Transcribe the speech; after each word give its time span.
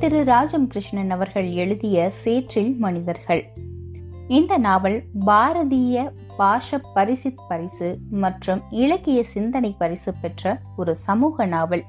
திரு 0.00 0.24
ராஜம் 0.24 0.66
கிருஷ்ணன் 0.66 1.10
அவர்கள் 1.10 1.50
எழுதிய 1.50 2.10
சேற்றில் 2.10 2.76
மனிதர்கள். 2.76 3.44
இந்த 4.28 4.58
நாவல் 4.58 5.02
பாரதிய 5.26 6.10
பாஷ 6.36 6.80
பரிசித் 6.94 7.40
பரிசு 7.48 7.98
மற்றும் 8.10 8.62
இலக்கிய 8.70 9.24
சிந்தனை 9.24 9.74
பரிசு 9.78 10.14
பெற்ற 10.20 10.60
ஒரு 10.76 10.96
சமூக 10.96 11.46
நாவல். 11.46 11.84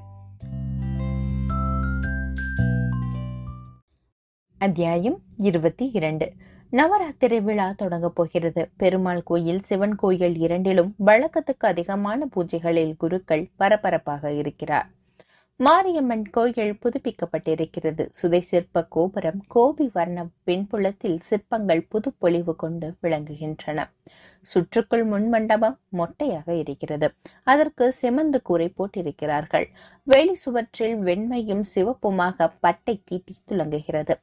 அத்தியாயம் 4.58 5.18
இருபத்தி 5.36 5.90
இரண்டு. 5.92 6.32
நவராத்திரி 6.70 7.40
விழா 7.40 7.72
தொடங்கப் 7.72 8.14
போகிறது. 8.14 8.70
பெருமாள் 8.76 9.22
கோயில் 9.22 9.62
சிவன் 9.62 9.94
கோயில் 9.94 10.38
இரண்டிலும் 10.38 10.94
வழக்கத்துக்கு 11.06 11.66
அதிகமான 11.66 12.26
பூஜைகளில் 12.26 12.94
குருக்கள் 12.96 13.50
பரபரப்பாக 13.56 14.32
இருக்கிறார். 14.32 14.90
மாரியம்மன் 15.60 16.24
கோயில் 16.30 16.78
புதுப்பிக்கப்பட்டிருக்கிறது. 16.82 18.04
சுதை 18.20 18.40
சிற்ப 18.40 18.82
கோபுரம் 18.94 19.42
கோபி 19.48 19.90
வர்ண 19.92 20.24
பின்புலத்தில் 20.44 21.18
சிற்பங்கள் 21.20 21.82
புதுப்பொலிவு 21.92 22.54
கொண்டு 22.62 22.88
விளங்குகின்றன. 23.02 23.84
சுற்றுக்குள் 24.46 25.04
முன்மண்டபம் 25.12 25.76
மொட்டையாக 25.98 26.48
இருக்கிறது. 26.62 27.10
அதற்கு 27.44 27.86
செமந்து 28.00 28.40
கூரை 28.42 28.68
போட்டிருக்கிறார்கள். 28.78 29.66
வெளி 30.04 30.34
சுவற்றில் 30.34 30.96
வெண்மையும் 31.08 31.64
சிவப்புமாக 31.74 32.50
பட்டை 32.60 33.02
தீட்டி 33.04 33.36
துலங்குகிறது. 33.50 34.16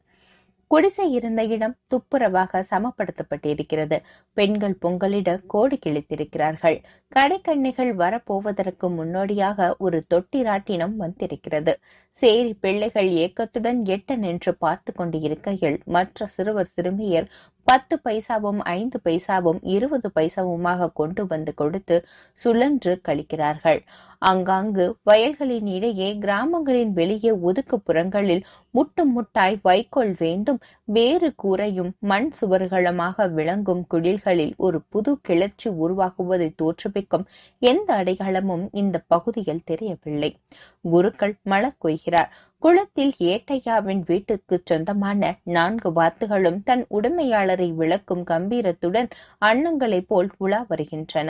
குடிசை 0.71 1.05
இருந்த 1.11 1.41
இடம் 1.45 1.75
துப்புரவாக 1.91 2.61
சமப்படுத்தப்பட்டிருக்கிறது. 2.71 3.97
பெண்கள் 4.37 4.75
பொங்கலிட 4.81 5.29
கோடு 5.47 5.75
கிழித்திருக்கிறார்கள். 5.85 6.77
கடைக்கண்ணிகள் 7.15 7.91
வரப்போவதற்கு 7.93 8.89
முன்னோடியாக 8.89 9.69
ஒரு 9.77 9.99
தொட்டிராட்டினம் 10.13 10.95
வந்திருக்கிறது. 10.95 11.73
சேரி 12.21 12.53
பிள்ளைகள் 12.53 13.09
ஏக்கத்துடன் 13.23 13.79
எட்ட 13.85 14.15
நின்று 14.15 14.53
பார்த்து 14.57 14.93
கொண்டு 14.93 15.19
இருக்கையில் 15.19 15.79
மற்ற 15.85 16.25
சிறுவர் 16.25 16.71
சிறுமியர் 16.75 17.27
பத்து 17.69 17.95
பைசாவும் 18.07 18.59
ஐந்து 18.77 18.97
பைசாவும் 19.07 19.59
இருபது 19.75 20.07
பைசாவுமாக 20.15 20.87
கொண்டு 20.99 21.23
வந்து 21.27 21.51
கொடுத்து 21.53 21.95
சுழன்று 22.43 22.93
கழிக்கிறார்கள். 23.07 23.79
அங்காங்கு 24.21 24.85
வயல்களின் 25.09 25.67
இடையே 25.75 26.07
கிராமங்களின் 26.23 26.91
வெளியே 26.93 27.31
ஒதுக்குப்புறங்களில் 27.47 28.41
முட்டு 28.77 29.03
முட்டாய் 29.15 29.57
வைக்கோல் 29.67 30.13
வேண்டும். 30.17 30.59
வேறு 30.95 31.29
கூரையும் 31.43 31.91
மண் 32.11 32.29
சுவர்களுமாக 32.39 33.27
விளங்கும் 33.37 33.83
குடில்களில் 33.93 34.53
ஒரு 34.57 34.79
புது 34.89 35.13
கிளர்ச்சி 35.29 35.71
உருவாகுவதை 35.83 36.49
தோற்றுவிக்கும் 36.61 37.25
எந்த 37.61 37.89
அடையாளமும் 37.93 38.65
இந்த 38.81 38.97
பகுதியில் 39.07 39.65
தெரியவில்லை. 39.65 40.31
குருக்கள் 40.91 41.35
மலர் 41.43 41.81
கொய்கிறார். 41.85 42.29
குளத்தில் 42.61 43.11
ஏட்டையாவின் 43.19 44.01
வீட்டுக்கு 44.05 44.55
சொந்தமான 44.65 45.29
நான்கு 45.43 45.89
வாத்துகளும் 45.93 46.57
தன் 46.63 46.83
உடைமையாளரை 46.89 47.67
விளக்கும் 47.73 48.23
கம்பீரத்துடன் 48.27 49.09
அன்னங்களைப் 49.41 50.07
போல் 50.07 50.29
உலா 50.37 50.65
வருகின்றன. 50.67 51.29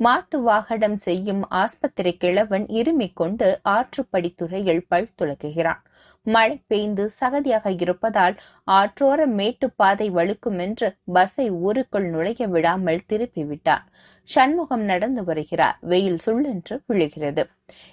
மாட்டு 0.00 0.38
வாகனம் 0.42 0.98
செய்யும் 0.98 1.42
ஆஸ்பத்திரி 1.50 2.12
கிழவன் 2.16 2.66
இருமிக் 2.80 3.14
கொண்டு 3.14 3.60
ஆற்றுப்படி 3.62 4.30
துறையில் 4.34 4.84
பல் 4.88 5.12
துலக்குகிறான். 5.18 5.82
மழை 6.26 6.56
பெய்ந்து 6.66 7.04
சகதியாக 7.20 7.72
இருப்பதால் 7.80 8.36
ஆற்றோர 8.70 9.26
மேட்டு 9.38 9.68
பாதை 9.70 10.08
வழுக்கும் 10.10 10.58
என்று 10.58 10.88
பஸ்ஸை 11.16 11.46
ஊருக்குள் 11.66 12.06
நுழைய 12.10 12.46
விடாமல் 12.46 13.06
திருப்பிவிட்டார். 13.08 13.84
சண்முகம் 14.30 14.84
நடந்து 14.84 15.22
வருகிறார். 15.24 15.76
வெயில் 15.80 16.18
சுள்ளென்று 16.26 16.76
விழுகிறது. 16.86 17.42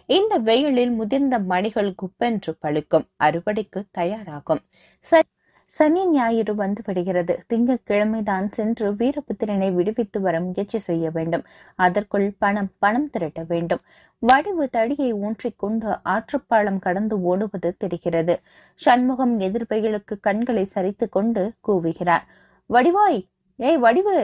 இந்த 0.09 0.37
வெயிலில் 0.37 0.91
முதிர்ந்த 0.91 1.39
மணிகள் 1.51 1.91
குப்பென்று 2.01 2.53
பழுக்கும். 2.61 3.05
அறுவடைக்கு 3.23 3.81
தயாராகும். 3.91 4.63
சனி 5.75 6.01
ஞாயிறு 6.09 6.53
வந்து 6.55 6.81
விடுகிறது 6.87 7.33
திங்கட்கிழமைதான் 7.49 8.47
சென்று 8.51 8.87
வீரபுத்திரனை 8.93 9.69
விடுவித்து 9.73 10.19
வர 10.21 10.35
முயற்சி 10.41 10.79
செய்ய 10.79 11.09
வேண்டும். 11.09 11.43
அதற்குள் 11.79 12.27
பணம் 12.37 12.69
பணம் 12.79 13.09
திரட்ட 13.09 13.41
வேண்டும். 13.43 13.81
வடிவு 14.23 14.65
தடியை 14.69 15.09
ஊன்றிக்கொண்டு 15.23 15.87
ஆற்றுப்பாலம் 16.09 16.79
கடந்து 16.79 17.15
ஓடுவது 17.23 17.71
தெரிகிறது. 17.77 18.35
சண்முகம் 18.81 19.35
எதிர்பைகளுக்கு 19.39 20.17
கண்களை 20.19 20.65
சரித்து 20.75 21.07
கொண்டு 21.09 21.43
கூவுகிறார். 21.67 22.25
வடிவாய்! 22.69 23.19
ஏய் 23.59 23.77
வடிவு! 23.77 24.17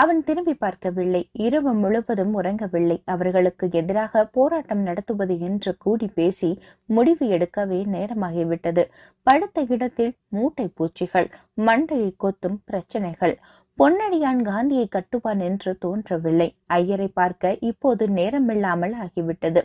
அவன் 0.00 0.20
திரும்பி 0.24 0.54
பார்க்கவில்லை. 0.54 1.20
இரவு 1.46 1.72
முழுவதும் 1.72 2.32
உறங்கவில்லை. 2.40 2.96
அவர்களுக்கு 3.04 3.66
எதிராக 3.70 4.24
போராட்டம் 4.36 4.82
நடத்துவது 4.82 5.34
என்று 5.38 5.70
கூடி 5.76 6.08
பேசி 6.08 6.50
முடிவு 6.86 7.26
எடுக்கவே 7.28 7.78
நேரமாகிவிட்டது. 7.94 8.82
படுத்த 9.26 9.64
இடத்தில் 9.68 10.12
மூட்டை 10.28 10.66
பூச்சிகள் 10.74 11.28
மண்டையை 11.58 12.10
கொத்தும் 12.24 12.58
பிரச்சனைகள். 12.64 13.34
பொன்னடியான் 13.78 14.42
காந்தியை 14.42 14.86
கட்டுவான் 14.96 15.40
என்று 15.48 15.72
தோன்றவில்லை. 15.78 16.48
ஐயரை 16.78 17.08
பார்க்க 17.08 17.56
இப்போது 17.60 18.04
நேரமில்லாமல் 18.18 18.94
ஆகிவிட்டது. 19.04 19.62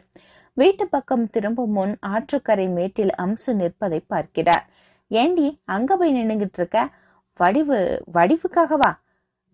வீட்டு 0.58 0.86
பக்கம் 0.88 1.30
திரும்பும் 1.30 1.72
முன் 1.72 1.94
ஆற்றுக்கரை 2.08 2.70
மேட்டில் 2.70 3.14
அம்சு 3.18 3.52
நிற்பதை 3.54 4.00
பார்க்கிறார். 4.08 4.66
ஏண்டி 5.12 5.48
அங்க 5.66 5.98
போய் 5.98 6.18
நின்னுகிட்டு 6.18 6.60
இருக்க 6.60 6.80
வடிவு 7.40 7.78
வடிவுக்காகவா? 8.14 8.92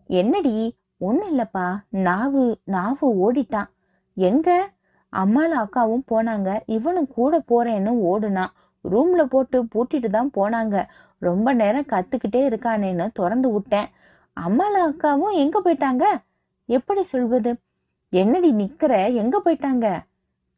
என்னடி? 0.07 0.77
ஒன்றும் 0.97 1.37
இல்லப்பா. 1.37 1.79
நாவு 1.89 2.59
நாவு 2.63 3.07
ஓடிட்டான். 3.23 3.69
எங்க? 4.13 4.69
அம்மாவும் 5.09 5.57
அக்காவும் 5.57 6.13
போனாங்க. 6.13 6.59
இவனும் 6.65 7.07
கூட 7.07 7.43
போறேன்னு 7.47 7.91
ஓடுனான். 8.13 8.53
ரூம்ல 8.83 9.23
போட்டு 9.23 9.63
பூட்டிட்டு 9.63 10.09
தான் 10.09 10.31
போனாங்க. 10.37 10.87
ரொம்ப 11.19 11.53
நேரம் 11.53 11.85
கத்துக்கிட்டே 11.85 12.35
இருக்கானேன்னு 12.35 13.09
திறந்து 13.13 13.51
விட்டேன். 13.51 13.87
அம்மாலும் 14.33 14.93
அக்காவும் 14.93 15.33
எங்க 15.33 15.61
போயிட்டாங்க? 15.65 16.03
எப்படி 16.65 17.03
சொல்வது? 17.03 17.55
என்னடி 18.09 18.51
நிக்கிற? 18.51 19.13
எங்க 19.13 19.41
போயிட்டாங்க? 19.45 20.06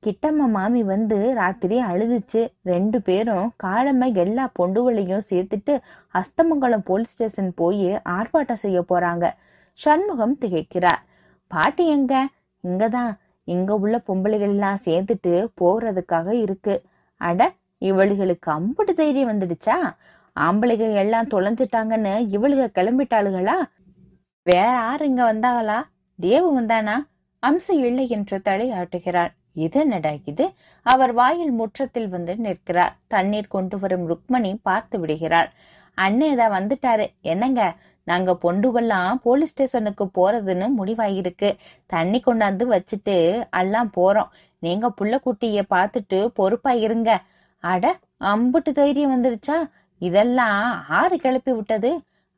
கிட்டம்மா 0.06 0.48
மாமி 0.50 0.84
வந்து 0.84 1.34
ராத்திரி 1.34 1.82
அழுதுச்சு. 1.82 2.42
ரெண்டு 2.64 3.02
பேரும் 3.02 3.54
காலமா 3.56 4.06
எல்லா 4.06 4.52
பொண்டுகளையும் 4.60 5.26
சேர்த்துட்டு 5.32 5.82
அஸ்தமங்கலம் 6.14 6.86
போலீஸ் 6.86 7.10
ஸ்டேஷன் 7.10 7.54
போய் 7.56 7.86
ஆர்ப்பாட்டம் 7.86 8.62
செய்ய 8.64 8.84
போறாங்க. 8.90 9.26
சண்முகம் 9.74 10.38
திகைக்கிறார். 10.42 11.02
பாட்டி 11.48 11.88
எங்க? 11.88 12.28
இங்கதான். 12.68 13.18
இங்க 13.44 13.76
உள்ள 13.76 14.02
பொம்பளைகள் 14.08 14.54
எல்லாம் 14.54 14.78
சேர்த்துட்டு 14.86 15.48
போறதுக்காக 15.62 16.32
இருக்கு. 16.32 16.82
அட 17.18 17.54
இவளுகளுக்கு 17.82 18.50
அம்புட்டு 18.50 18.94
தைரியம் 18.96 19.30
வந்துடுச்சா? 19.30 19.78
ஆம்பளைக 20.40 20.94
எல்லாம் 20.94 21.28
தொலைஞ்சிட்டாங்கன்னு 21.28 22.14
இவளுக 22.30 22.70
கிளம்பிட்டாளுகளா? 22.76 23.58
வேற 24.44 24.68
யார் 24.68 25.06
இங்க 25.06 25.34
வந்தாங்களா 25.34 25.80
தேவு 26.20 26.62
வந்தானா? 26.62 26.96
அம்சம் 27.40 27.78
இல்லை 27.78 28.08
என்று 28.10 28.42
தலையாட்டுகிறார். 28.46 29.34
இது 29.66 29.80
என்னடா 29.84 30.12
இது 30.32 30.46
அவர் 30.86 31.14
வாயில் 31.20 31.54
முற்றத்தில் 31.60 32.10
வந்து 32.16 32.34
நிற்கிறார். 32.46 32.96
தண்ணீர் 33.14 33.54
கொண்டு 33.56 33.76
வரும் 33.80 34.06
ருக்மணி 34.12 34.52
பார்த்து 34.70 34.96
விடுகிறாள். 35.00 35.50
அண்ணே 35.98 36.28
அண்ணேதா 36.30 36.46
வந்துட்டாரு. 36.58 37.06
என்னங்க? 37.32 37.62
நாங்க 38.08 38.32
பொண்டுகள்லாம் 38.44 39.18
போலீஸ் 39.26 39.52
ஸ்டேஷனுக்கு 39.54 40.06
போறதுன்னு 40.18 40.68
முடிவாயிருக்கு. 40.78 41.50
தண்ணி 41.94 42.20
கொண்டாந்து 42.26 42.66
வச்சுட்டு 42.76 43.16
எல்லாம் 43.62 43.90
போறோம். 43.98 44.30
நீங்க 44.64 44.88
புள்ள 45.00 45.16
குட்டிய 45.26 45.62
பார்த்துட்டு 45.76 46.20
பொறுப்பா 46.40 46.72
இருங்க. 46.86 47.12
அட 47.64 47.86
அம்புட்டு 48.32 48.72
தைரியம் 48.80 49.14
வந்துருச்சா? 49.16 49.58
இதெல்லாம் 50.02 50.62
ஆறு 51.00 51.16
கிளப்பி 51.26 51.52
விட்டது. 51.52 51.92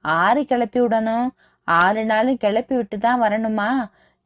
ஆறு 0.06 0.42
கிளப்பி 0.52 0.80
விடணும். 0.82 1.28
ஆறு 1.68 2.02
நாளும் 2.06 2.42
கிளப்பி 2.44 2.76
விட்டு 2.76 2.98
தான் 3.08 3.22
வரணுமா? 3.24 3.70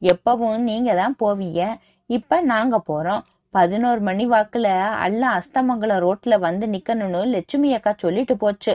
எப்பவும் 0.02 0.62
நீங்க 0.70 0.92
தான் 1.02 1.16
போவீங்க. 1.24 1.62
இப்ப 2.10 2.42
நாங்க 2.42 2.82
போறோம். 2.90 3.22
பதினோரு 3.54 4.00
மணி 4.00 4.28
வாக்குல 4.30 4.68
எல்லாம் 5.04 5.40
அஸ்தமங்கலம் 5.40 6.02
ரோட்ல 6.06 6.40
வந்து 6.40 6.68
நிக்கணும்னு 6.68 7.26
லட்சுமி 7.26 7.74
அக்கா 7.74 7.94
சொல்லிட்டு 7.98 8.38
போச்சு. 8.38 8.74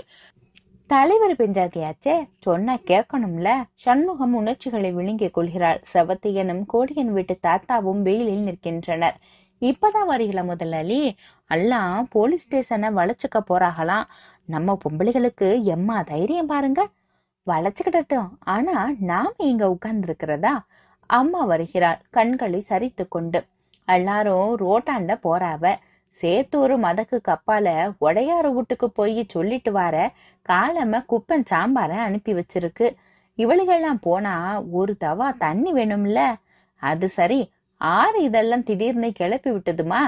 தலைவர் 0.87 1.35
பெஞ்சாதியாச்சே? 1.37 2.15
சொன்னா 2.39 2.75
கேட்கணும்ல. 2.87 3.49
சண்முகம் 3.75 4.35
உணர்ச்சிகளை 4.35 4.93
விழுங்கிக் 4.93 5.35
கொள்கிறாள். 5.35 5.81
செவத்தியனும் 5.93 6.63
கோடியன் 6.73 7.13
வீட்டு 7.13 7.39
தாத்தாவும் 7.47 8.03
வெயிலில் 8.03 8.47
நிற்கின்றனர். 8.47 9.19
இப்பதான் 9.63 10.07
வருகிற 10.07 10.45
முதலாளி 10.45 11.01
எல்லாம் 11.51 12.09
போலீஸ் 12.11 12.45
ஸ்டேஷனை 12.45 12.89
வளைச்சுக்க 12.91 13.39
போறாகலாம் 13.49 14.07
நம்ம 14.47 14.79
பொம்பளைகளுக்கு 14.85 15.63
எம்மா 15.65 16.03
தைரியம் 16.03 16.47
பாருங்க. 16.47 16.81
வளைச்சுக்கிடட்டும். 17.47 18.29
ஆனா 18.55 18.77
நாம 19.01 19.33
இங்க 19.39 19.71
உட்கார்ந்து 19.71 20.07
இருக்கிறதா 20.07 20.55
அம்மா 21.11 21.43
வருகிறாள். 21.45 22.01
கண்களை 22.11 22.61
சரித்து 22.69 23.05
கொண்டு 23.09 23.39
எல்லாரும் 23.89 24.51
ரோட்டாண்ட 24.59 25.13
போறாவ 25.23 25.65
சேத்தூர் 26.17 26.75
மதக்கு 26.85 27.17
கப்பால 27.29 27.67
உடையாறு 28.01 28.51
வீட்டுக்கு 28.53 28.87
போய் 28.91 29.21
சொல்லிட்டு 29.29 29.73
வர. 29.73 29.97
காலம 30.49 31.03
குப்பன் 31.13 31.45
சாம்பார 31.51 31.93
அனுப்பி 32.07 32.33
வச்சிருக்கு. 32.35 32.87
இவளுகெல்லாம் 33.39 34.01
போனா 34.01 34.35
ஒரு 34.71 34.93
தவா 35.05 35.29
தண்ணி 35.37 35.73
வேணும்ல. 35.73 36.21
அது 36.83 37.09
சரி 37.09 37.41
ஆறு 37.81 38.19
இதெல்லாம் 38.23 38.63
திடீர்னு 38.63 39.09
கிளப்பி 39.13 39.51
விட்டதுமா? 39.51 40.03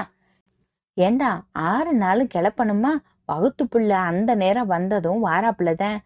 ஏண்டா 0.97 1.31
ஆறு 1.71 1.93
நாளும் 1.93 2.33
கிளப்பணுமா? 2.33 2.91
வகுத்து 3.25 3.63
புள்ள 3.65 3.91
அந்த 4.09 4.31
நேரம் 4.35 4.67
வந்ததும் 4.67 5.21
வாராப்புலதான். 5.25 5.97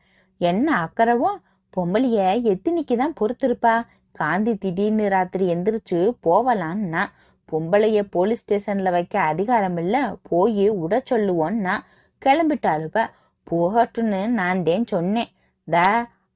என்ன 0.42 0.68
அக்கறவோ? 0.86 1.32
பொம்பளைய 1.74 2.20
எத்தினிக்கு 2.52 2.96
தான் 2.98 3.18
பொறுத்திருப்பா. 3.20 3.76
காந்தி 4.22 4.54
திடீர்னு 4.64 5.06
ராத்திரி 5.16 5.46
எந்திரிச்சு 5.54 6.00
போவலான்னா 6.26 7.04
பொம்பளைய 7.50 8.00
போலீஸ் 8.16 8.44
ஸ்டேஷன்ல 8.44 8.90
வைக்க 8.96 9.16
அதிகாரம் 9.32 9.78
இல்ல 9.84 9.98
போய் 10.30 10.66
உட 10.84 10.94
சொல்லுவோன்னா 11.12 11.76
கிளம்பிட்டாளுவ 12.22 13.04
போகட்டுன்னு 13.48 14.22
நான் 14.40 14.62
தேன் 14.64 14.88
சொன்னேன். 14.94 15.30
த 15.68 15.84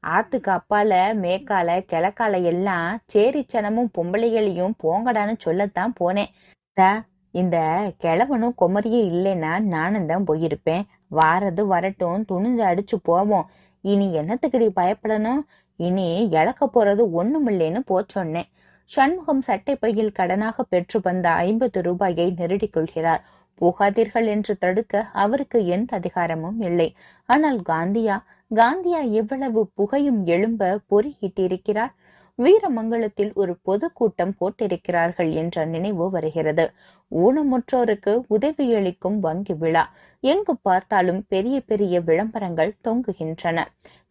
ஆத்துக்கு 0.03 0.49
அப்பால 0.57 0.91
மேக்கால 1.23 1.69
கிழக்கால 1.91 2.35
எல்லாம் 2.51 2.99
சேரிச்சனமும் 3.13 3.89
பொம்பளைகளையும் 3.97 4.77
போங்கடான்னு 4.83 5.35
சொல்லத்தான் 5.37 5.93
போனேன். 5.99 6.31
த 6.77 6.81
இந்த 7.33 7.57
கிழவனும் 8.03 8.57
குமரியே 8.61 9.01
இல்லைன்னா 9.11 9.51
நானும் 9.73 10.07
தான் 10.07 10.27
போயிருப்பேன். 10.29 10.85
வாரது 11.11 11.63
வரட்டும் 11.73 12.25
துணிஞ்சு 12.31 12.63
அடிச்சு 12.69 12.97
போவோம். 13.09 13.45
இனி 13.83 14.07
என்னத்துக்கடி 14.13 14.67
பயப்படணும்? 14.79 15.41
இனி 15.79 16.29
இழக்க 16.29 16.67
போறது 16.67 17.03
ஒண்ணுமில்லைன்னு 17.19 17.81
போச்சொன்னேன் 17.91 18.49
சண்முகம் 18.91 19.41
சட்டை 19.41 19.75
பையில் 19.75 20.15
கடனாக 20.19 20.63
பெற்று 20.69 20.99
வந்த 21.01 21.27
ஐம்பது 21.29 21.81
ரூபாயை 21.81 22.27
நெருடிக் 22.31 22.73
கொள்கிறார். 22.73 23.21
போகாதீர்கள் 23.61 24.25
என்று 24.25 24.57
தடுக்க 24.57 25.03
அவருக்கு 25.13 25.59
எந்த 25.65 25.89
அதிகாரமும் 25.97 26.59
இல்லை. 26.61 26.89
ஆனால் 27.29 27.59
காந்தியா 27.69 28.17
காந்தியா 28.51 29.01
இவ்வளவு 29.19 29.61
புகையும் 29.75 30.21
எழும்ப 30.25 30.79
பொறியிட்டிருக்கிறார் 30.89 31.93
வீரமங்கலத்தில் 32.39 33.31
ஒரு 33.33 33.53
பொதுக்கூட்டம் 33.61 34.33
போட்டிருக்கிறார்கள் 34.39 35.31
என்ற 35.31 35.65
நினைவு 35.65 36.05
வருகிறது. 36.09 36.65
ஊனமுற்றோருக்கு 37.11 38.13
உதவியளிக்கும் 38.29 39.17
வங்கி 39.19 39.53
விழா. 39.53 39.83
எங்கு 40.23 40.53
பார்த்தாலும் 40.61 41.21
பெரிய 41.27 41.57
பெரிய 41.61 42.01
விளம்பரங்கள் 42.01 42.77
தொங்குகின்றன. 42.87 43.59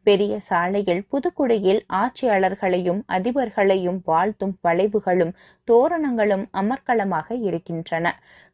பெரிய 0.06 0.32
சாலையில் 0.40 1.02
புதுக்குடியில் 1.10 1.80
ஆட்சியாளர்களையும் 1.94 3.00
அதிபர்களையும் 3.08 3.98
வாழ்த்தும் 4.04 4.54
வளைவுகளும் 4.62 5.32
தோரணங்களும் 5.68 6.44
அமர்க்களமாக 6.52 7.28
இருக்கின்றன. 7.48 8.06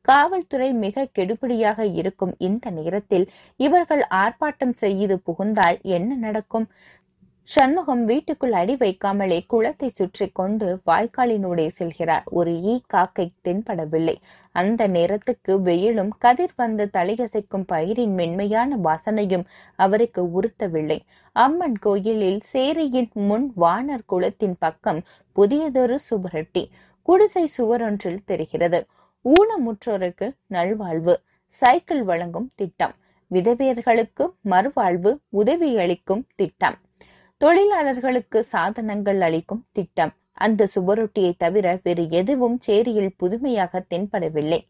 காவல்துறை 0.09 0.69
மிக 0.83 1.07
கெடுபிடியாக 1.19 1.79
இருக்கும் 1.93 2.35
இந்த 2.39 2.71
நேரத்தில் 2.71 3.25
இவர்கள் 3.61 4.03
ஆர்ப்பாட்டம் 4.15 4.75
செய்து 4.75 5.17
புகுந்தால் 5.25 5.79
என்ன 5.97 6.11
நடக்கும்? 6.17 6.67
சண்முகம் 7.49 8.01
வீட்டுக்குள் 8.05 8.55
அடி 8.61 8.75
வைக்காமலே 8.75 9.37
குளத்தை 9.47 9.89
சுற்றி 9.89 10.27
கொண்டு 10.39 10.69
வாய்க்காலினூடே 10.87 11.67
செல்கிறார். 11.77 12.25
ஒரு 12.39 12.53
ஈ 12.73 12.75
காக்கை 12.87 13.27
தென்படவில்லை. 13.45 14.15
அந்த 14.55 14.83
நேரத்துக்கு 14.87 15.53
வெயிலும் 15.63 16.11
கதிர் 16.19 16.55
வந்து 16.57 16.85
தலையசைக்கும் 16.97 17.67
பயிரின் 17.73 18.15
மென்மையான 18.21 18.79
வாசனையும் 18.87 19.45
அவருக்கு 19.79 20.23
உறுத்தவில்லை. 20.39 20.99
அம்மன் 21.37 21.79
கோயிலில் 21.79 22.41
சேரியின் 22.53 23.11
முன் 23.29 23.47
வானர் 23.65 24.05
குளத்தின் 24.07 24.57
பக்கம் 24.59 25.01
புதியதொரு 25.37 25.99
சுவரொட்டி 26.09 26.65
குடிசை 27.09 27.45
சுவரொன்றில் 27.59 28.23
தெரிகிறது. 28.25 28.81
ஊனமுற்றோருக்கு 29.25 30.29
நல்வாழ்வு 30.57 31.17
சைக்கிள் 31.63 32.03
வழங்கும் 32.03 32.51
திட்டம் 32.55 32.97
விதவியர்களுக்கு 33.31 34.25
மறுவாழ்வு 34.51 35.13
உதவியளிக்கும் 35.41 36.25
திட்டம். 36.37 36.77
தொழிலாளர்களுக்கு 37.39 38.45
சாதனங்கள் 38.45 39.21
அளிக்கும் 39.21 39.65
திட்டம். 39.73 40.13
அந்த 40.33 40.69
சுவரொட்டியை 40.75 41.33
தவிர 41.39 41.81
வேறு 41.83 42.11
எதுவும் 42.11 42.59
சேரியில் 42.61 43.15
புதுமையாக 43.17 43.85
தென்படவில்லை. 43.91 44.61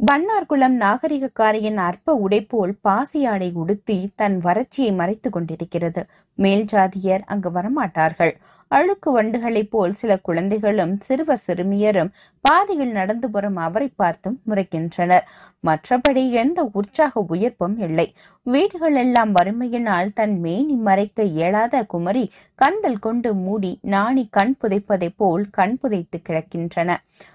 வண்ணார்குளம் 0.00 0.76
நாகரிகக்காரியின் 0.80 1.76
அற்ப 1.76 2.20
உடைப்போல் 2.28 2.72
பாசியாடை 2.88 3.52
உடுத்தி 3.52 4.12
தன் 4.16 4.40
வறட்சியை 4.44 4.94
மறைத்துக் 4.94 5.32
கொண்டிருக்கிறது. 5.32 6.06
மேல் 6.34 6.64
ஜாதியர் 6.64 7.22
அங்கு 7.26 7.50
வரமாட்டார்கள். 7.50 8.34
அழுக்கு 8.68 9.10
வண்டுகளைப் 9.12 9.70
போல் 9.70 9.92
சில 9.92 10.16
குழந்தைகளும் 10.16 10.98
சிறுவ 11.00 11.36
சிறுமியரும் 11.46 12.10
பாதையில் 12.40 12.92
நடந்து 12.92 13.30
வரும் 13.30 13.56
அவரை 13.56 13.88
பார்த்தும் 13.96 14.40
முறைக்கின்றனர். 14.48 15.24
மற்றபடி 15.64 16.30
எந்த 16.30 16.70
உற்சாக 16.72 17.20
உயர்ப்பும் 17.28 17.78
இல்லை. 17.78 18.14
வீடுகள் 18.42 18.94
எல்லாம் 18.94 19.34
வறுமையினால் 19.34 20.12
தன் 20.14 20.40
மேனி 20.40 20.74
மறைக்க 20.74 21.22
இயலாத 21.22 21.84
குமரி 21.84 22.24
கந்தல் 22.54 22.98
கொண்டு 22.98 23.34
மூடி 23.34 23.78
நாணி 23.82 24.28
கண் 24.30 24.54
புதைப்பதைப் 24.62 25.16
போல் 25.16 25.44
கண் 25.50 25.78
புதைத்து 25.78 26.20
கிடக்கின்றன. 26.28 26.90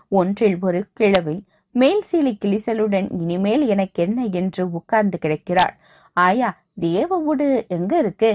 ஒன்றில் 0.09 0.57
ஒரு 0.61 0.85
கிழவி 0.93 1.37
மேல் 1.71 2.03
சீலை 2.11 2.33
கிளிசலுடன் 2.45 3.07
இனிமேல் 3.21 3.67
எனக்கென்ன 3.67 4.25
என்று 4.25 4.71
உட்கார்ந்து 4.71 5.17
கிடக்கிறாள். 5.21 5.75
ஆயா 6.13 6.57
தேவவுடு 6.81 7.67
எங்க 7.67 7.97
இருக்கு? 7.97 8.29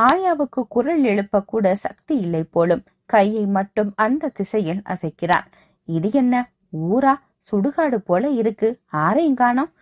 ஆயாவுக்கு 0.00 0.62
குரல் 0.68 1.04
எழுப்ப 1.04 1.42
கூட 1.42 1.74
சக்தி 1.74 2.16
இல்லை 2.16 2.42
போலும் 2.42 2.82
கையை 3.06 3.46
மட்டும் 3.46 3.92
அந்த 3.96 4.28
திசையில் 4.28 4.82
அசைக்கிறான். 4.84 5.46
இது 5.84 6.10
என்ன? 6.12 6.52
ஊரா? 6.90 7.14
சுடுகாடு 7.52 7.96
போல 7.96 8.28
இருக்கு. 8.28 8.80
ஆரையும் 8.92 9.34
காணோம். 9.34 9.72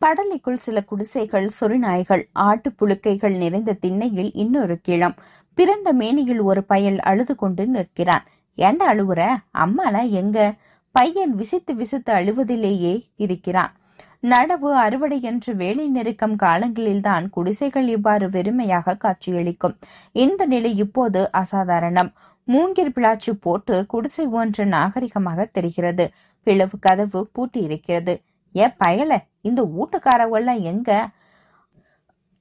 படலைக்குள் 0.00 0.56
சில 0.56 0.82
குடிசைகள் 0.82 1.50
சொறிநாய்கள் 1.60 2.22
ஆட்டு 2.32 2.70
புழுக்கைகள் 2.70 3.36
நிறைந்த 3.36 3.72
திண்ணையில் 3.72 4.32
இன்னொரு 4.32 4.80
கிளம் 4.80 5.14
பிறந்த 5.54 5.92
மேனியில் 5.92 6.40
ஒரு 6.40 6.64
பயல் 6.64 6.98
அழுது 7.00 7.34
கொண்டு 7.34 7.66
நிற்கிறான். 7.66 8.24
ஏண்டா 8.54 8.92
அழுவுற? 8.92 9.36
அம்மாலாம் 9.58 10.10
எங்க? 10.10 10.54
பையன் 10.90 11.34
விசித்து 11.34 11.74
விசித்து 11.74 12.14
அழுவதிலேயே 12.14 13.02
இருக்கிறான். 13.16 13.72
நடவு 14.24 14.68
அறுவடை 14.84 15.20
என்று 15.20 15.56
வேலை 15.56 15.88
நெருக்கம் 15.88 16.36
காலங்களில்தான் 16.36 17.24
குடிசைகள் 17.30 17.88
இவ்வாறு 17.88 18.28
வெறுமையாக 18.28 18.96
காட்சியளிக்கும். 18.96 19.76
இந்த 20.12 20.46
நிலை 20.46 20.76
இப்போது 20.76 21.30
அசாதாரணம். 21.32 22.10
மூங்கில் 22.44 22.92
பிளாச்சி 22.94 23.32
போட்டு 23.40 23.86
குடிசை 23.86 24.26
ஒன்று 24.26 24.64
நாகரிகமாக 24.64 25.50
தெரிகிறது. 25.52 26.10
பிளவு 26.42 26.78
கதவு 26.80 27.28
பூட்டி 27.32 27.60
இருக்கிறது. 27.60 28.14
ஏ 28.56 28.66
பயல 28.84 29.16
இந்த 29.40 29.62
ஊட்டுக்காரவெல்லாம் 29.78 30.60
எங்க? 30.60 30.90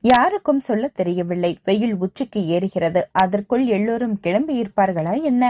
யாருக்கும் 0.04 0.60
சொல்ல 0.60 0.88
தெரியவில்லை. 0.88 1.58
வெயில் 1.64 1.96
உச்சிக்கு 1.96 2.40
ஏறுகிறது. 2.60 3.02
அதற்குள் 3.12 3.66
எல்லோரும் 3.66 4.20
கிளம்பி 4.20 4.62
இருப்பார்களா 4.62 5.22
என்ன? 5.24 5.44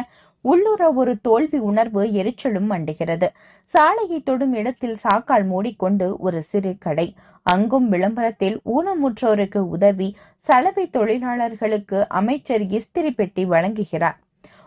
உள்ளுற 0.43 0.93
ஒரு 0.95 1.21
தோல்வி 1.21 1.57
உணர்வு 1.57 2.03
எரிச்சலும் 2.03 2.69
மண்டுகிறது. 2.69 3.27
சாலையை 3.63 4.21
தொடும் 4.21 4.53
இடத்தில் 4.53 4.97
சாக்கால் 5.07 5.45
மூடிக்கொண்டு 5.45 6.17
ஒரு 6.17 6.43
சிறு 6.43 6.75
கடை. 6.79 7.15
அங்கும் 7.43 7.89
விளம்பரத்தில் 7.89 8.61
ஊனமுற்றோருக்கு 8.65 9.57
உதவி 9.57 10.15
சலவை 10.37 10.89
தொழிலாளர்களுக்கு 10.89 12.09
அமைச்சர் 12.09 12.61
இஸ்திரி 12.61 13.09
பெட்டி 13.15 13.45
வழங்குகிறார். 13.45 14.15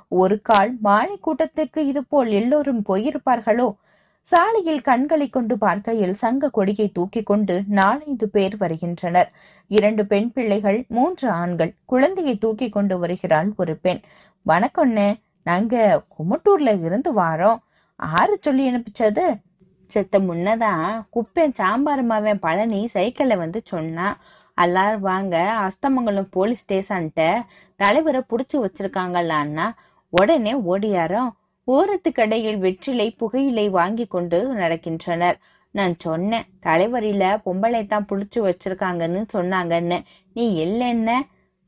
ஒரு 0.08 0.40
கால் 0.42 0.76
மாலை 0.80 1.20
கூட்டத்துக்கு 1.20 1.78
இதுபோல் 1.78 2.28
எல்லோரும் 2.28 2.84
போயிருப்பார்களோ? 2.88 3.74
சாலையில் 4.22 4.80
கண்களை 4.80 5.28
கொண்டு 5.28 5.58
பார்க்கையில் 5.58 6.14
சங்க 6.14 6.50
கொடியை 6.50 6.90
தூக்கி 6.92 7.22
கொண்டு 7.22 7.62
நாலைந்து 7.68 8.28
பேர் 8.28 8.56
வருகின்றனர். 8.56 9.32
இரண்டு 9.66 10.06
பெண் 10.06 10.32
பிள்ளைகள் 10.32 10.84
மூன்று 10.88 11.30
ஆண்கள். 11.30 11.74
குழந்தையை 11.84 12.38
தூக்கி 12.38 12.68
கொண்டு 12.68 12.98
வருகிறாள் 12.98 13.52
ஒரு 13.56 13.76
பெண். 13.76 14.00
வணக்கம்னு 14.46 15.14
நாங்க 15.46 16.04
குமட்டூர்ல 16.14 16.70
இருந்து 16.86 17.10
வாரோம். 17.22 17.60
ஆறு 18.18 18.34
சொல்லி 18.40 18.64
அனுப்பிச்சது. 18.70 19.24
செத்த 19.92 20.18
முன்னதான் 20.28 20.86
குப்பேன் 21.14 21.56
சாம்பார் 21.58 22.02
மாவன் 22.02 22.42
பழனி 22.44 22.80
சைக்கிளில் 22.94 23.42
வந்து 23.42 23.60
சொன்னான் 23.64 24.16
எல்லாரும் 24.58 25.04
வாங்க 25.10 25.36
அஸ்தமங்கலம் 25.64 26.32
போலீஸ் 26.36 26.62
ஸ்டேஷன்ட்ட 26.64 27.24
தலைவரை 27.80 28.20
பிடிச்சி 28.30 28.56
வச்சிருக்காங்களான்னா 28.64 29.66
உடனே 30.12 30.52
ஓடியாரோம். 30.72 31.30
ஓரத்து 31.68 32.10
கடையில் 32.12 32.58
வெற்றிலை 32.64 33.06
புகையிலை 33.20 33.66
வாங்கி 33.78 34.06
கொண்டு 34.06 34.38
நடக்கின்றனர். 34.62 35.38
நான் 35.74 35.94
சொன்னேன் 35.98 36.46
தலைவரில 36.66 37.24
பொம்பளை 37.46 37.80
தான் 37.86 38.08
புடிச்சு 38.10 38.38
வச்சிருக்காங்கன்னு 38.48 39.22
சொன்னாங்கன்னு. 39.34 39.98
நீ 40.32 40.44
இல்லைன்ன 40.64 41.10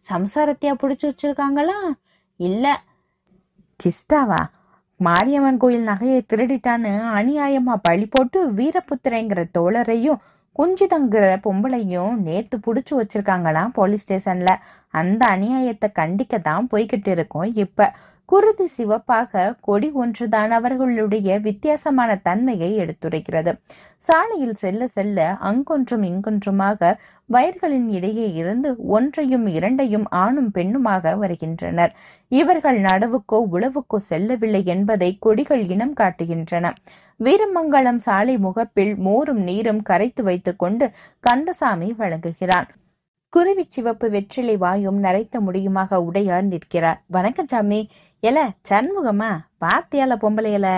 சம்சாரத்தையா 0.05 0.75
புடிச்சு 0.83 1.07
வச்சிருக்காங்களா? 1.11 1.79
இல்லை 2.41 2.75
கிஸ்தாவா? 3.81 4.39
மாரியம்மன் 5.01 5.57
கோயில் 5.57 5.87
நகையை 5.87 6.21
திருடிட்டான்னு 6.31 6.93
அநியாயமா 7.19 7.75
பழி 7.83 8.07
போட்டு 8.07 8.39
வீரபுத்திரங்கிற 8.53 9.41
தோழரையும் 9.59 10.19
குஞ்சிதங்கிற 10.57 11.25
பொம்பளையும் 11.45 12.15
நேத்து 12.17 12.57
புடிச்சு 12.59 12.93
வச்சிருக்காங்களாம் 12.93 13.73
போலீஸ் 13.73 14.05
ஸ்டேஷன்ல. 14.05 14.53
அந்த 14.95 15.27
அநியாயத்தை 15.27 15.89
கண்டிக்க 15.95 16.41
தான் 16.41 16.69
போய்கிட்டு 16.73 17.07
இருக்கோம் 17.07 17.55
இப்ப. 17.55 17.93
குருதி 18.25 18.67
சிவப்பாக 18.77 19.55
கொடி 19.61 19.91
ஒன்றுதான் 19.93 20.51
அவர்களுடைய 20.51 21.39
வித்தியாசமான 21.39 22.17
தன்மையை 22.17 22.71
எடுத்துரைக்கிறது. 22.79 23.53
சாலையில் 23.97 24.55
செல்ல 24.55 24.87
செல்ல 24.87 25.37
அங்கொன்றும் 25.41 26.03
இங்கொன்றுமாக 26.03 26.91
வயர்களின் 27.31 27.89
இடையே 27.89 28.33
இருந்து 28.33 28.77
ஒன்றையும் 28.87 29.47
இரண்டையும் 29.47 30.07
ஆணும் 30.09 30.51
பெண்ணுமாக 30.55 31.19
வருகின்றனர். 31.19 31.93
இவர்கள் 32.29 32.81
நடவுக்கோ 32.81 33.39
உழவுக்கோ 33.53 33.97
செல்லவில்லை 33.97 34.65
என்பதை 34.65 35.19
கொடிகள் 35.19 35.69
இனம் 35.69 35.95
காட்டுகின்றன. 36.01 36.73
வீரமங்கலம் 37.21 37.97
சாலை 37.97 38.39
முகப்பில் 38.39 38.95
மோரும் 38.97 39.43
நீரும் 39.43 39.83
கரைத்து 39.83 40.23
வைத்துக் 40.23 40.59
கொண்டு 40.59 40.91
கந்தசாமி 41.21 41.95
வழங்குகிறான் 41.99 42.69
குருவி 43.33 43.67
சிவப்பு 43.69 44.11
வெற்றிலை 44.11 44.57
வாயும் 44.57 45.03
நரைத்த 45.03 45.41
முடியுமாக 45.41 45.95
உடையார் 45.95 46.45
நிற்கிறார். 46.45 47.03
வணக்கம் 47.07 47.47
சாமி. 47.47 47.81
எல 48.21 48.39
சண்முகமா? 48.69 49.31
பாத்தியால 49.61 50.13
பொம்பளையல? 50.23 50.69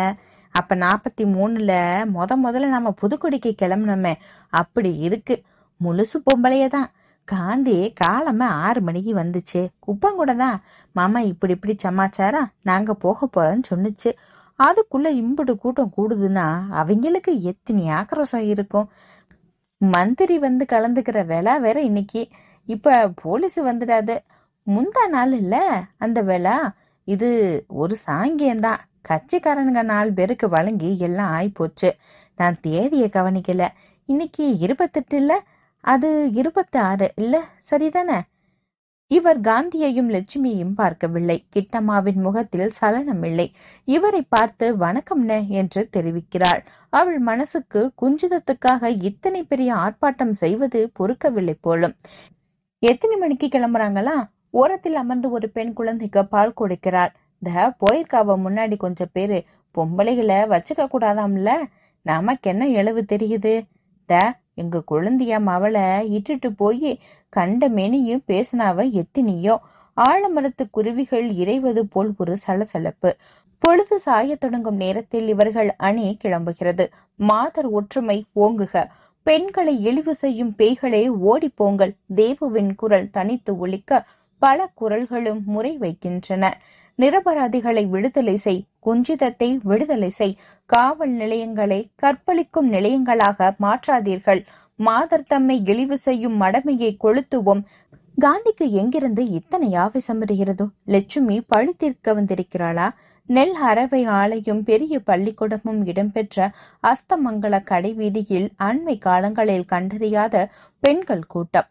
அப்ப 0.54 0.76
நாப்பத்தி 0.76 1.25
மூணுல 1.37 1.73
முத 2.14 2.37
முதல்ல 2.45 2.69
நம்ம 2.69 2.95
புதுக்குடிக்கு 3.02 3.50
கிளம்பணுமே 3.62 4.14
அப்படி 4.52 4.97
இருக்கு. 4.99 5.35
முழுசு 5.80 6.16
பொம்பளைய 6.26 6.68
தான். 6.68 6.88
காந்தி 7.28 7.92
காலமா 7.96 8.46
ஆறு 8.66 8.80
மணிக்கு 8.80 9.12
வந்துச்சு. 9.14 9.60
குப்பங்கூட 9.87 10.37
தான். 10.37 10.56
மாமா 10.92 11.20
இப்படி 11.32 11.52
இப்படி 11.52 11.75
சமாச்சாரம் 11.78 12.49
நாங்க 12.62 12.94
போக 12.94 13.28
போறோம்னு 13.37 13.66
சொன்னுச்சு. 13.70 14.10
அதுக்குள்ள 14.58 15.08
இம்புட்டு 15.22 15.54
கூட்டம் 15.56 15.92
கூடுதுன்னா 15.96 16.46
அவங்களுக்கு 16.70 17.32
எத்தனை 17.42 17.84
ஆக்ரோஷம் 17.90 18.46
இருக்கும். 18.46 18.88
மந்திரி 19.80 20.38
வந்து 20.38 20.64
கலந்துக்கிற 20.72 21.18
விழா 21.26 21.56
வேற 21.56 21.78
இன்னைக்கு. 21.82 22.22
இப்ப 22.68 23.08
போலீஸ் 23.22 23.58
வந்துடாது. 23.60 24.16
முந்தா 24.66 25.04
நாள் 25.08 25.32
இல்ல. 25.32 25.54
அந்த 25.99 26.22
விழா 26.22 26.56
இது 27.08 27.28
ஒரு 27.82 27.94
சாங்கியம்தான் 28.06 28.80
கட்சிக்காரனுங்க 29.08 29.82
நாலு 29.84 30.12
பேருக்கு 30.12 30.49
வழங்கி 30.49 30.99
எல்லாம் 30.99 31.32
ஆயிப்போச்சு. 31.38 31.90
நான் 32.38 32.60
தேதியை 32.60 33.08
கவனிக்கல. 33.12 33.64
இன்னைக்கு 34.08 34.44
இருபத்தெட்டு 34.58 35.16
இல்லை. 35.16 35.38
அது 35.84 36.30
இருபத்தி 36.32 36.78
ஆறு 36.78 37.12
இல்ல 37.16 37.44
சரிதானே? 37.70 38.18
இவர் 39.10 39.40
காந்தியையும் 39.40 40.10
லட்சுமியையும் 40.10 40.75
பார்க்கவில்லை. 40.75 41.44
கிட்டம்மாவின் 41.56 42.20
முகத்தில் 42.26 42.68
சலனம் 42.68 43.22
இல்லை 43.22 43.52
இவரை 43.84 44.22
பார்த்து 44.28 44.66
வணக்கம்ன 44.76 45.49
என்று 45.49 45.88
தெரிவிக்கிறாள். 45.96 46.60
அவள் 46.88 47.18
மனசுக்கு 47.18 47.92
குஞ்சிதத்துக்காக 48.02 49.02
இத்தனை 49.02 49.42
பெரிய 49.42 49.75
ஆர்ப்பாட்டம் 49.75 50.30
செய்வது 50.30 50.90
பொறுக்கவில்லை 50.99 51.56
போலும். 51.60 51.96
எத்தனை 52.78 53.16
மணிக்கு 53.16 53.46
கிளம்புறாங்களா? 53.46 54.16
ஓரத்தில் 54.50 54.94
அமர்ந்து 54.94 55.30
ஒரு 55.30 55.49
பெண் 55.49 55.72
குழந்தைக்கு 55.72 56.26
பால் 56.26 56.56
கொடுக்கிறாள். 56.60 57.12
த 57.42 57.76
போயிருக்காவ 57.80 58.37
முன்னாடி 58.46 58.76
கொஞ்சம் 58.76 59.12
பேரு. 59.12 59.44
பொம்பளைகளை 59.75 60.38
வச்சுக்க 60.54 60.87
கூடாதாம்ல? 60.94 61.50
நமக்கு 62.02 62.50
என்ன 62.50 62.64
எழுவு 62.66 63.02
தெரியுது? 63.12 63.54
த 64.04 64.38
எங்க 64.60 64.78
குழந்தைய 64.90 65.34
மவளை 65.48 65.84
இட்டுட்டு 66.16 66.48
போய் 66.56 66.90
கண்ட 67.28 67.68
மெனியும் 67.68 68.24
பேசினாவ 68.26 68.86
எத்தினியோ? 68.98 69.54
ஆழமரத்து 69.96 70.64
குருவிகள் 70.70 71.26
இறைவது 71.34 71.82
போல் 71.86 72.10
ஒரு 72.18 72.34
சலசலப்பு. 72.36 73.10
பொழுது 73.62 73.96
சாய 73.98 74.36
தொடங்கும் 74.36 74.76
நேரத்தில் 74.76 75.28
இவர்கள் 75.28 75.70
அணி 75.78 76.06
கிளம்புகிறது. 76.24 76.84
மாதர் 77.20 77.68
ஒற்றுமை 77.70 78.18
ஓங்குக. 78.36 78.74
பெண்களை 79.26 79.74
இழிவு 79.82 80.12
செய்யும் 80.14 80.54
பேய்களே 80.58 81.02
ஓடிப்போங்கள் 81.26 81.92
தேவுவின் 82.16 82.70
குரல் 82.74 83.10
தனித்து 83.10 83.52
ஒழிக்க 83.58 83.92
பல 84.42 84.68
குரல்களும் 84.80 85.42
முறை 85.44 85.72
வைக்கின்றன. 85.78 86.44
நிரபராதிகளை 87.00 87.83
விடுதலை 87.88 88.35
செய் 88.37 88.64
குஞ்சிதத்தை 88.87 89.49
விடுதலை 89.62 90.11
செய். 90.11 90.35
காவல் 90.71 91.12
நிலையங்களை 91.21 91.78
கற்பழிக்கும் 91.95 92.69
நிலையங்களாக 92.73 93.49
மாற்றாதீர்கள். 93.64 94.40
மாதர் 94.78 95.28
தம்மை 95.28 95.57
இழிவு 95.64 95.97
செய்யும் 95.99 96.37
மடமையை 96.40 96.90
கொளுத்துவோம். 97.04 97.62
காந்திக்கு 98.19 98.66
எங்கிருந்து 98.80 99.23
இத்தனை 99.28 99.71
ஆவேசம் 99.75 100.19
வருகிறதோ? 100.19 100.66
லட்சுமி 100.85 101.37
பழி 101.47 101.73
தீர்க்க 101.76 102.14
வந்திருக்கிறாளா? 102.14 102.88
நெல் 103.28 103.57
அரவை 103.71 104.02
ஆலையும் 104.21 104.62
பெரிய 104.62 104.95
பள்ளிக்கூடமும் 105.07 105.80
இடம்பெற்ற 105.85 106.50
அஸ்தமங்கல 106.83 107.61
கடைவீதியில் 107.64 108.49
அண்மை 108.59 108.97
காலங்களில் 108.99 109.69
கண்டறியாத 109.73 110.45
பெண்கள் 110.83 111.26
கூட்டம். 111.26 111.69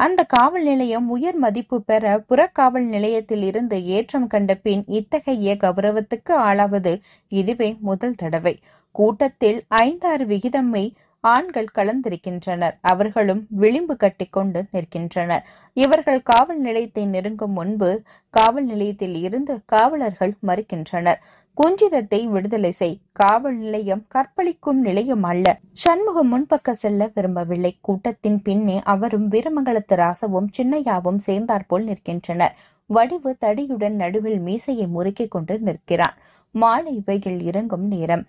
அந்த 0.00 0.20
காவல் 0.24 0.64
நிலையம் 0.64 1.06
உயர் 1.08 1.36
மதிப்பு 1.36 1.76
பெற 1.82 2.04
புறக்காவல் 2.28 2.86
நிலையத்தில் 2.94 3.42
இருந்து 3.42 3.76
ஏற்றம் 3.86 4.26
கண்ட 4.26 4.52
பின் 4.56 4.82
இத்தகைய 4.88 5.54
கௌரவத்துக்கு 5.54 6.32
ஆளாவது 6.48 6.92
இதுவே 7.32 7.68
முதல் 7.80 8.14
தடவை. 8.14 8.54
கூட்டத்தில் 8.94 9.58
ஐந்தாறு 9.68 10.24
விகிதமை 10.26 10.84
ஆண்கள் 11.24 11.70
கலந்திருக்கின்றனர். 11.74 12.74
அவர்களும் 12.82 13.42
விளிம்பு 13.60 13.94
கட்டிக்கொண்டு 13.96 14.60
நிற்கின்றனர். 14.72 15.44
இவர்கள் 15.76 16.20
காவல் 16.22 16.60
நிலையத்தை 16.60 17.04
நெருங்கும் 17.06 17.52
முன்பு 17.52 17.90
காவல் 18.34 18.64
நிலையத்தில் 18.64 19.16
இருந்து 19.22 19.54
காவலர்கள் 19.66 20.34
மறுக்கின்றனர். 20.46 21.20
குஞ்சிதத்தை 21.56 22.18
விடுதலை 22.26 22.70
செய். 22.70 22.94
காவல் 23.12 23.54
நிலையம் 23.54 24.04
கற்பழிக்கும் 24.08 24.80
நிலையம் 24.80 25.22
அல்ல. 25.22 25.46
சண்முகம் 25.72 26.30
முன்பக்க 26.32 26.70
செல்ல 26.70 27.10
விரும்பவில்லை. 27.14 27.70
கூட்டத்தின் 27.80 28.42
பின்னே 28.42 28.80
அவரும் 28.84 29.30
வீரமங்கலத்து 29.30 29.96
ராசவும் 29.96 30.48
சின்னையாவும் 30.56 31.20
சேர்ந்தாற்போல் 31.26 31.84
நிற்கின்றனர். 31.84 32.54
வடிவு 32.90 33.36
தடியுடன் 33.40 33.96
நடுவில் 34.02 34.40
மீசையை 34.40 34.86
முறுக்கிக் 34.86 35.30
கொண்டு 35.30 35.58
நிற்கிறான். 35.58 36.16
மாலை 36.50 37.02
வெயில் 37.06 37.40
இறங்கும் 37.40 37.86
நேரம். 37.86 38.24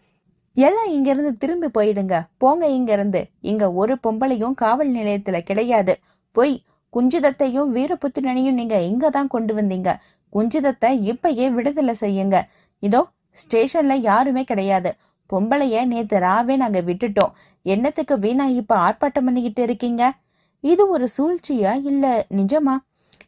எல்லாம் 0.57 0.91
இங்கிருந்து 0.91 1.31
திரும்பி 1.37 1.69
போயிடுங்க. 1.79 2.15
போங்க 2.37 2.67
இங்கிருந்து. 2.67 3.23
இங்க 3.41 3.71
ஒரு 3.71 3.95
பொம்பளையும் 4.03 4.53
காவல் 4.53 4.91
நிலையத்துல 4.91 5.39
கிடையாது. 5.39 5.95
பொய் 6.31 6.55
குஞ்சிதத்தையும் 6.93 7.71
வீரபுத்திரனையும் 7.75 8.59
நீங்க 8.61 8.75
இங்க 8.81 9.09
தான் 9.09 9.27
கொண்டு 9.27 9.53
வந்தீங்க. 9.53 9.89
குஞ்சிதத்தை 10.33 10.91
இப்பயே 11.11 11.47
விடுதலை 11.53 11.95
செய்யுங்க. 11.99 12.37
இதோ 12.83 13.01
ஸ்டேஷன்ல 13.41 13.95
யாருமே 13.95 14.43
கிடையாது. 14.43 14.95
பொம்பளைய 15.29 15.85
நேத்து 15.85 16.19
ராவே 16.19 16.55
நாங்க 16.55 16.81
விட்டுட்டோம். 16.81 17.33
என்னத்துக்கு 17.65 18.19
வீணா 18.19 18.45
இப்ப 18.45 18.75
ஆர்ப்பாட்டம் 18.77 19.25
பண்ணிக்கிட்டு 19.25 19.61
இருக்கீங்க? 19.63 20.13
இது 20.63 20.89
ஒரு 20.89 21.07
சூழ்ச்சியா 21.17 21.83
இல்ல 21.83 22.25
நிஜமா? 22.35 22.75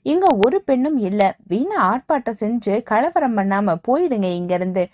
இங்க 0.02 0.28
ஒரு 0.36 0.62
பெண்ணும் 0.62 0.98
இல்ல. 0.98 1.36
வீணா 1.48 1.78
ஆர்ப்பாட்டம் 1.92 2.40
செஞ்சு 2.40 2.84
கலவரம் 2.84 3.38
பண்ணாம 3.38 3.76
போயிடுங்க 3.88 4.24
இங்க 4.24 4.54
இருந்து 4.54 4.88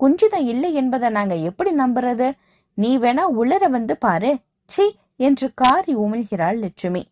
குஞ்சிதம் 0.00 0.46
இல்லை 0.46 0.74
என்பதை 0.74 1.08
நாங்க 1.08 1.34
எப்படி 1.34 1.70
நம்புறது? 1.74 2.32
நீ 2.74 2.98
வேணா 2.98 3.24
உள்ளர 3.38 3.68
வந்து 3.70 3.96
பாரு. 3.96 4.36
சி 4.64 4.96
என்று 5.16 5.50
காரி 5.54 5.96
உமிழ்கிறாள் 5.96 6.58
லட்சுமி. 6.58 7.02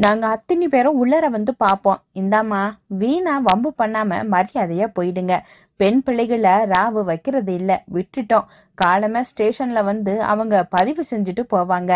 நாங்க 0.00 0.26
அத்தனை 0.26 0.66
பேரும் 0.68 0.98
உள்ளர 1.02 1.24
வந்து 1.30 1.52
பாப்போம். 1.64 2.00
இந்தாம்மா 2.14 2.60
வீணா 3.00 3.34
வம்பு 3.38 3.70
பண்ணாம 3.78 4.20
மரியாதையா 4.34 4.86
போயிடுங்க. 4.98 5.34
பெண் 5.76 6.00
பிள்ளைகளை 6.02 6.54
ராவு 6.72 7.00
வைக்கிறது 7.04 7.52
இல்ல 7.54 7.84
விட்டுட்டோம். 7.94 8.46
காலமே 8.74 9.20
ஸ்டேஷன்ல 9.30 9.80
வந்து 9.84 10.22
அவங்க 10.22 10.64
பதிவு 10.70 11.02
செஞ்சுட்டு 11.10 11.44
போவாங்க. 11.52 11.92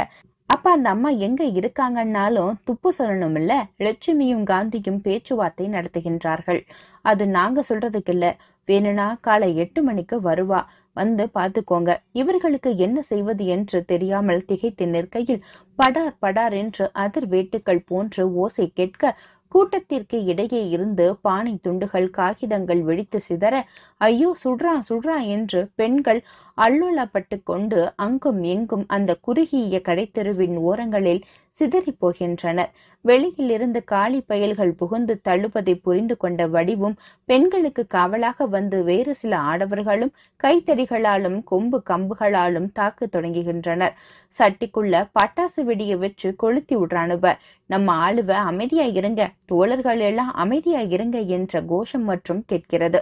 அப்ப 0.50 0.70
அந்த 0.70 0.88
அம்மா 0.90 1.10
எங்க 1.26 1.42
இருக்காங்கன்னாலும் 1.44 2.52
துப்பு 2.64 2.88
சொல்லணும் 2.98 3.36
இல்ல 3.40 3.52
லட்சுமியும் 3.80 4.44
காந்தியும் 4.44 5.00
பேச்சுவார்த்தை 5.00 5.66
நடத்துகின்றார்கள். 5.68 6.60
அது 7.02 7.24
நாங்க 7.28 7.62
சொல்றதுக்கு 7.68 8.08
இல்ல. 8.08 8.26
வேணும்னா 8.68 9.06
காலை 9.20 9.48
எட்டு 9.56 9.82
மணிக்கு 9.82 10.16
வருவா. 10.20 10.60
வந்து 10.96 11.24
பார்த்துக்கோங்க. 11.34 11.90
இவர்களுக்கு 12.12 12.70
என்ன 12.76 12.98
செய்வது 13.02 13.44
என்று 13.46 13.78
தெரியாமல் 13.84 14.44
திகைத்து 14.44 14.86
நிற்கையில் 14.86 15.44
படார் 15.78 16.18
படார் 16.20 16.54
என்று 16.54 16.86
அதிர் 16.96 17.28
வேட்டுக்கள் 17.28 17.86
போன்று 17.86 18.24
ஓசை 18.36 18.66
கேட்க 18.72 19.14
கூட்டத்திற்கு 19.52 20.18
இடையே 20.24 20.60
இருந்து 20.68 21.04
பானை 21.22 21.52
துண்டுகள் 21.56 22.06
காகிதங்கள் 22.10 22.80
வெடித்து 22.82 23.18
சிதற 23.28 23.54
ஐயோ 24.00 24.30
சுடுறா 24.42 24.72
சுடுறா 24.88 25.18
என்று 25.26 25.60
பெண்கள் 25.74 26.20
அல்லுலப்பட்டு 26.58 27.36
கொண்டு 27.42 27.78
அங்கும் 27.96 28.40
எங்கும் 28.44 28.84
அந்த 28.88 29.14
குறுகிய 29.20 29.80
கடைத்தெருவின் 29.84 30.56
ஓரங்களில் 30.62 31.22
சிதறி 31.56 31.92
போகின்றனர் 32.00 32.70
வெளியில் 33.04 33.50
இருந்து 33.50 33.84
காளி 33.84 34.20
பயல்கள் 34.20 34.72
புகுந்து 34.72 35.14
தள்ளுவதை 35.28 35.74
புரிந்து 35.82 36.14
கொண்ட 36.16 36.46
வடிவும் 36.46 36.96
பெண்களுக்கு 37.24 37.82
காவலாக 37.86 38.46
வந்து 38.46 38.78
வேறு 38.84 39.14
சில 39.14 39.32
ஆடவர்களும் 39.50 40.12
கைத்தடிகளாலும் 40.44 41.38
கொம்பு 41.44 41.78
கம்புகளாலும் 41.90 42.68
தாக்க 42.72 43.06
தொடங்குகின்றனர். 43.06 43.94
சட்டிக்குள்ள 44.36 44.94
பட்டாசு 45.16 45.62
வெடிய 45.64 45.96
வச்சு 45.96 46.30
கொளுத்தி 46.36 46.76
விடுறானுவ. 46.76 47.24
நம்ம 47.70 47.96
ஆளுவ 48.06 48.32
அமைதியா 48.50 48.86
இருங்க. 49.00 49.22
தோழர்கள் 49.46 50.00
எல்லாம் 50.00 50.32
அமைதியா 50.44 50.80
இருங்க 50.96 51.18
என்ற 51.36 51.62
கோஷம் 51.64 52.04
மற்றும் 52.04 52.42
கேட்கிறது. 52.46 53.00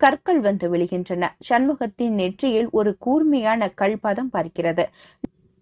கற்கள் 0.00 0.40
வந்து 0.40 0.66
விழுகின்றன. 0.72 1.24
சண்முகத்தின் 1.48 2.14
நெற்றியில் 2.20 2.68
ஒரு 2.72 2.90
கூர்மையான 2.98 3.68
கல் 3.80 4.00
பதம் 4.00 4.30
பார்க்கிறது 4.32 4.84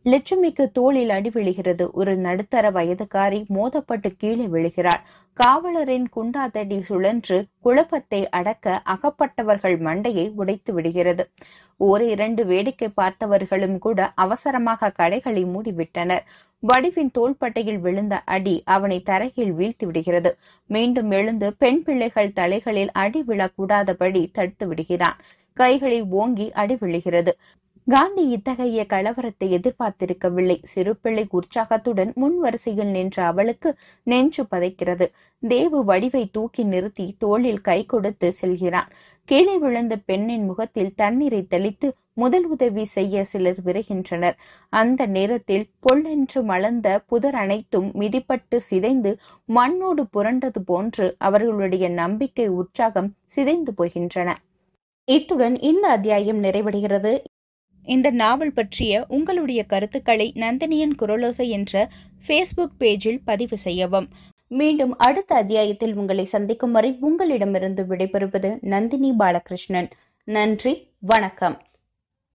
லட்சுமிக்கு 0.05 0.65
தோளில் 0.73 1.11
அடி 1.11 1.31
விழுகிறது. 1.31 1.91
ஒரு 1.91 2.17
நடுத்தர 2.17 2.71
வயதுக்காரி 2.71 3.41
மோதப்பட்டு 3.47 4.11
கீழே 4.17 4.47
விழுகிறாள். 4.47 5.03
காவலரின் 5.39 6.07
குண்டாதடி 6.17 6.79
சுழன்று 6.83 7.39
குழப்பத்தை 7.61 8.29
அடக்க 8.29 8.83
அகப்பட்டவர்கள் 8.85 9.77
மண்டையை 9.79 10.33
உடைத்து 10.35 10.73
விடுகிறது. 10.73 11.25
ஓர் 11.77 12.03
இரண்டு 12.03 12.47
வேடிக்கை 12.47 12.89
பார்த்தவர்களும் 12.97 13.79
கூட 13.79 14.13
அவசரமாக 14.15 14.91
கடைகளை 14.91 15.45
மூடிவிட்டனர். 15.45 16.25
வடிவின் 16.63 17.11
தோள்பட்டையில் 17.11 17.79
விழுந்த 17.79 18.15
அடி 18.25 18.63
அவனை 18.65 18.99
தரையில் 19.03 19.53
வீழ்த்தி 19.53 19.85
விடுகிறது. 19.85 20.33
மீண்டும் 20.67 21.11
எழுந்து 21.11 21.55
பெண் 21.59 21.83
பிள்ளைகள் 21.83 22.33
தலைகளில் 22.33 22.93
அடி 22.93 23.23
விழக்கூடாதபடி 23.29 24.31
தடுத்து 24.33 24.67
விடுகிறான். 24.67 25.19
கைகளை 25.53 26.03
ஓங்கி 26.03 26.53
அடி 26.53 26.77
விழுகிறது. 26.77 27.33
காந்தி 27.87 28.29
இத்தகைய 28.29 28.81
கலவரத்தை 28.89 29.47
எதிர்பார்த்திருக்கவில்லை. 29.57 30.57
சிறுபிள்ளை 30.63 31.25
உற்சாகத்துடன் 31.31 32.13
முன் 32.15 32.37
வரிசையில் 32.39 32.91
நின்ற 32.97 33.25
அவளுக்கு 33.25 33.71
நெஞ்சு 34.03 34.43
பதைக்கிறது. 34.51 35.07
தேவு 35.43 35.85
வடிவை 35.85 36.31
தூக்கி 36.33 36.63
நிறுத்தி 36.65 37.07
தோளில் 37.19 37.61
கை 37.61 37.87
கொடுத்து 37.87 38.33
செல்கிறான். 38.33 38.91
கீழே 39.25 39.59
விழுந்த 39.59 39.97
பெண்ணின் 39.97 40.45
முகத்தில் 40.45 40.93
தண்ணீரை 40.95 41.47
தெளித்து 41.47 41.89
முதல் 42.13 42.47
உதவி 42.47 42.85
செய்ய 42.85 43.25
சிலர் 43.25 43.61
விரைகின்றனர். 43.65 44.37
அந்த 44.73 45.07
நேரத்தில் 45.07 45.67
பொல்லென்று 45.81 46.43
மலர்ந்த 46.43 46.89
புதர் 47.07 47.35
அனைத்தும் 47.35 47.91
மிதிப்பட்டு 48.01 48.57
சிதைந்து 48.57 49.13
மண்ணோடு 49.49 50.05
புரண்டது 50.17 50.63
போன்று 50.65 51.09
அவர்களுடைய 51.19 51.89
நம்பிக்கை 51.89 52.49
உற்சாகம் 52.49 53.11
சிதைந்து 53.27 53.75
போகின்றன. 53.79 54.31
இத்துடன் 55.09 55.59
இந்த 55.61 55.89
அத்தியாயம் 55.89 56.43
நிறைவடைகிறது. 56.45 57.13
இந்த 57.85 58.11
நாவல் 58.11 58.53
பற்றிய 58.53 59.05
உங்களுடைய 59.09 59.65
கருத்துக்களை 59.65 60.33
நந்தினியின் 60.37 60.91
குரலோசை 60.99 61.49
என்ற 61.49 61.89
ஃபேஸ்புக் 62.27 62.77
பேஜில் 62.79 63.21
பதிவு 63.25 63.57
செய்யவும். 63.57 64.09
மீண்டும் 64.47 64.97
அடுத்த 64.97 65.35
அத்தியாயத்தில் 65.35 65.95
உங்களை 65.95 66.25
சந்திக்கும் 66.25 66.73
வரை 66.73 66.97
உங்களிடமிருந்து 67.01 67.85
விடைபெறுவது 67.89 68.59
நந்தினி 68.61 69.13
பாலகிருஷ்ணன். 69.13 69.91
நன்றி 70.25 70.89
வணக்கம். 70.99 71.63